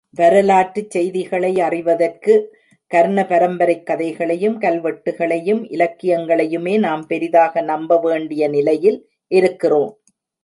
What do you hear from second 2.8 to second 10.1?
கர்ணபரம்பரைக் கதைகளையும், கல் வெட்டுகளையும், இலக்கியங்களையுமே நாம் பெரிதாக நம்பவேண்டிய நிலையில் இருக்கிறோம்.